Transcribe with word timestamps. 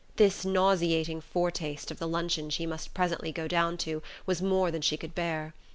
This 0.15 0.43
nauseating 0.43 1.21
foretaste 1.21 1.91
of 1.91 1.99
the 1.99 2.07
luncheon 2.07 2.49
she 2.49 2.65
must 2.65 2.95
presently 2.95 3.31
go 3.31 3.47
down 3.47 3.77
to 3.85 4.01
was 4.25 4.41
more 4.41 4.71
than 4.71 4.81
she 4.81 4.97
could 4.97 5.13
bear. 5.13 5.53